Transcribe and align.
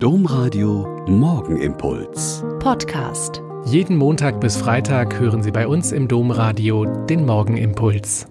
Domradio 0.00 1.04
Morgenimpuls. 1.08 2.44
Podcast. 2.60 3.42
Jeden 3.64 3.96
Montag 3.96 4.40
bis 4.40 4.56
Freitag 4.56 5.18
hören 5.18 5.42
Sie 5.42 5.50
bei 5.50 5.66
uns 5.66 5.90
im 5.90 6.06
Domradio 6.06 6.84
den 7.06 7.26
Morgenimpuls. 7.26 8.28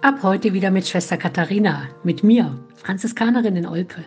Ab 0.00 0.22
heute 0.22 0.54
wieder 0.54 0.70
mit 0.70 0.88
Schwester 0.88 1.18
Katharina, 1.18 1.86
mit 2.02 2.24
mir, 2.24 2.58
Franziskanerin 2.76 3.56
in 3.56 3.66
Olpe. 3.66 4.06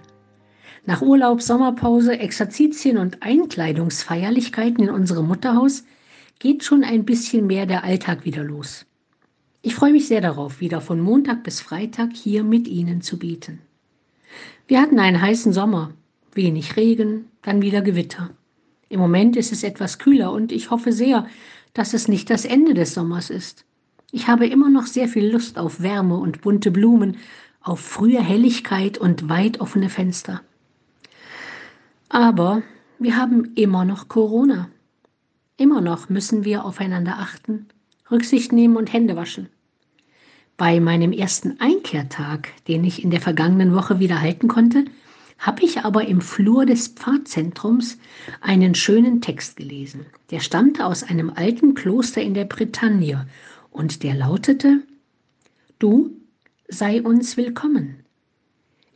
Nach 0.88 1.03
Urlaub, 1.03 1.43
Sommerpause, 1.43 2.17
Exerzitien 2.17 2.97
und 2.97 3.21
Einkleidungsfeierlichkeiten 3.21 4.85
in 4.85 4.89
unserem 4.89 5.28
Mutterhaus 5.28 5.83
geht 6.39 6.63
schon 6.63 6.83
ein 6.83 7.05
bisschen 7.05 7.46
mehr 7.46 7.67
der 7.67 7.83
Alltag 7.83 8.26
wieder 8.26 8.44
los. 8.44 8.87
Ich 9.62 9.76
freue 9.76 9.92
mich 9.92 10.07
sehr 10.07 10.21
darauf, 10.21 10.60
wieder 10.60 10.81
von 10.81 10.99
Montag 10.99 11.44
bis 11.44 11.62
Freitag 11.62 12.13
hier 12.15 12.44
mit 12.44 12.67
Ihnen 12.67 13.01
zu 13.01 13.19
beten. 13.19 13.60
Wir 14.65 14.81
hatten 14.81 14.97
einen 14.97 15.21
heißen 15.21 15.53
Sommer, 15.53 15.94
wenig 16.36 16.76
Regen, 16.76 17.26
dann 17.41 17.62
wieder 17.62 17.81
Gewitter. 17.81 18.30
Im 18.89 18.99
Moment 18.99 19.35
ist 19.35 19.52
es 19.52 19.63
etwas 19.63 19.98
kühler 19.98 20.31
und 20.31 20.52
ich 20.52 20.70
hoffe 20.70 20.91
sehr, 20.91 21.27
dass 21.73 21.93
es 21.93 22.07
nicht 22.07 22.30
das 22.30 22.45
Ende 22.45 22.73
des 22.73 22.93
Sommers 22.93 23.30
ist. 23.30 23.66
Ich 24.12 24.27
habe 24.27 24.48
immer 24.48 24.70
noch 24.70 24.85
sehr 24.85 25.07
viel 25.07 25.29
Lust 25.31 25.57
auf 25.57 25.81
Wärme 25.81 26.17
und 26.17 26.41
bunte 26.41 26.71
Blumen, 26.71 27.17
auf 27.62 27.79
frühe 27.79 28.21
Helligkeit 28.21 28.98
und 28.98 29.27
weit 29.27 29.59
offene 29.59 29.90
Fenster. 29.90 30.41
Aber 32.09 32.62
wir 32.99 33.17
haben 33.17 33.52
immer 33.55 33.84
noch 33.84 34.07
Corona. 34.07 34.70
Immer 35.57 35.81
noch 35.81 36.09
müssen 36.09 36.45
wir 36.45 36.63
aufeinander 36.63 37.17
achten, 37.17 37.67
Rücksicht 38.12 38.52
nehmen 38.52 38.77
und 38.77 38.93
Hände 38.93 39.15
waschen. 39.15 39.49
Bei 40.57 40.79
meinem 40.79 41.12
ersten 41.12 41.59
Einkehrtag, 41.59 42.49
den 42.67 42.84
ich 42.85 43.04
in 43.04 43.09
der 43.09 43.20
vergangenen 43.20 43.73
Woche 43.73 43.99
wieder 43.99 44.21
halten 44.21 44.48
konnte, 44.48 44.85
habe 45.38 45.63
ich 45.63 45.80
aber 45.80 46.07
im 46.07 46.21
Flur 46.21 46.66
des 46.66 46.88
Pfadzentrums 46.88 47.98
einen 48.41 48.76
schönen 48.76 49.21
Text 49.21 49.57
gelesen. 49.57 50.05
Der 50.32 50.40
stammte 50.40 50.85
aus 50.85 51.04
einem 51.04 51.29
alten 51.29 51.73
Kloster 51.76 52.21
in 52.21 52.34
der 52.34 52.46
Bretagne 52.46 53.27
und 53.71 54.04
der 54.04 54.15
lautete, 54.15 54.82
Du 55.77 56.15
sei 56.68 57.01
uns 57.01 57.37
willkommen. 57.37 58.05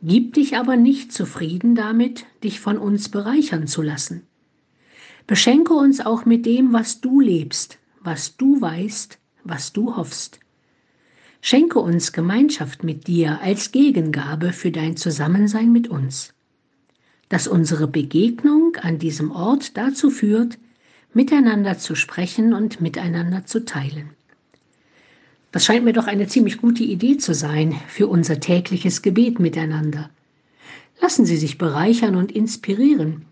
Gib 0.02 0.32
dich 0.34 0.56
aber 0.56 0.76
nicht 0.76 1.12
zufrieden 1.12 1.74
damit, 1.74 2.24
dich 2.42 2.58
von 2.58 2.78
uns 2.78 3.10
bereichern 3.10 3.66
zu 3.66 3.82
lassen. 3.82 4.22
Beschenke 5.26 5.74
uns 5.74 6.00
auch 6.00 6.24
mit 6.24 6.46
dem, 6.46 6.72
was 6.72 7.00
du 7.00 7.20
lebst, 7.20 7.78
was 8.00 8.36
du 8.36 8.60
weißt, 8.60 9.18
was 9.44 9.72
du 9.72 9.94
hoffst. 9.96 10.40
Schenke 11.42 11.78
uns 11.78 12.12
Gemeinschaft 12.12 12.82
mit 12.82 13.06
dir 13.06 13.40
als 13.40 13.72
Gegengabe 13.72 14.52
für 14.52 14.70
dein 14.70 14.96
Zusammensein 14.96 15.70
mit 15.70 15.88
uns. 15.88 16.34
Dass 17.30 17.48
unsere 17.48 17.86
Begegnung 17.86 18.76
an 18.76 18.98
diesem 18.98 19.30
Ort 19.30 19.78
dazu 19.78 20.10
führt, 20.10 20.58
miteinander 21.14 21.78
zu 21.78 21.94
sprechen 21.94 22.52
und 22.52 22.82
miteinander 22.82 23.46
zu 23.46 23.64
teilen. 23.64 24.10
Das 25.50 25.64
scheint 25.64 25.86
mir 25.86 25.94
doch 25.94 26.06
eine 26.06 26.26
ziemlich 26.26 26.58
gute 26.58 26.84
Idee 26.84 27.16
zu 27.16 27.32
sein 27.32 27.74
für 27.88 28.06
unser 28.06 28.38
tägliches 28.38 29.00
Gebet 29.00 29.40
miteinander. 29.40 30.10
Lassen 31.00 31.24
Sie 31.24 31.38
sich 31.38 31.56
bereichern 31.56 32.16
und 32.16 32.30
inspirieren, 32.30 33.24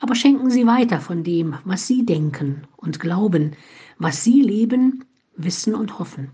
aber 0.00 0.16
schenken 0.16 0.50
Sie 0.50 0.66
weiter 0.66 1.00
von 1.00 1.22
dem, 1.22 1.54
was 1.64 1.86
Sie 1.86 2.04
denken 2.04 2.64
und 2.76 2.98
glauben, 2.98 3.52
was 3.98 4.24
Sie 4.24 4.42
leben, 4.42 5.04
wissen 5.36 5.76
und 5.76 6.00
hoffen 6.00 6.32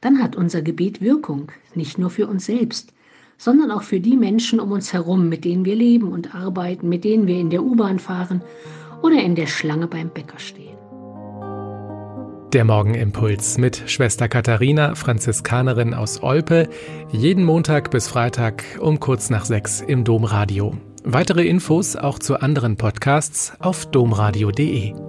dann 0.00 0.22
hat 0.22 0.36
unser 0.36 0.62
Gebet 0.62 1.00
Wirkung, 1.00 1.50
nicht 1.74 1.98
nur 1.98 2.10
für 2.10 2.26
uns 2.26 2.46
selbst, 2.46 2.92
sondern 3.38 3.70
auch 3.70 3.82
für 3.82 4.00
die 4.00 4.16
Menschen 4.16 4.60
um 4.60 4.72
uns 4.72 4.92
herum, 4.92 5.28
mit 5.28 5.44
denen 5.44 5.64
wir 5.64 5.74
leben 5.74 6.12
und 6.12 6.34
arbeiten, 6.34 6.88
mit 6.88 7.04
denen 7.04 7.26
wir 7.26 7.38
in 7.38 7.50
der 7.50 7.62
U-Bahn 7.62 7.98
fahren 7.98 8.42
oder 9.02 9.22
in 9.22 9.34
der 9.34 9.46
Schlange 9.46 9.86
beim 9.86 10.08
Bäcker 10.10 10.38
stehen. 10.38 10.76
Der 12.52 12.64
Morgenimpuls 12.64 13.58
mit 13.58 13.82
Schwester 13.86 14.28
Katharina, 14.28 14.94
Franziskanerin 14.94 15.94
aus 15.94 16.22
Olpe, 16.22 16.68
jeden 17.12 17.44
Montag 17.44 17.90
bis 17.90 18.08
Freitag 18.08 18.64
um 18.80 19.00
kurz 19.00 19.30
nach 19.30 19.44
sechs 19.44 19.80
im 19.80 20.04
Domradio. 20.04 20.74
Weitere 21.04 21.44
Infos 21.46 21.96
auch 21.96 22.18
zu 22.18 22.40
anderen 22.40 22.76
Podcasts 22.76 23.52
auf 23.60 23.86
domradio.de. 23.86 25.05